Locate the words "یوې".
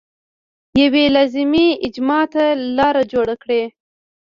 0.81-1.05